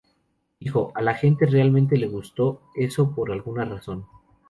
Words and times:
Dijo: 0.59 0.91
"A 0.95 1.03
la 1.03 1.13
gente 1.13 1.45
realmente 1.45 1.95
le 1.95 2.07
gustó 2.07 2.63
eso 2.75 3.13
por 3.13 3.31
alguna 3.31 3.65
razón. 3.65 4.07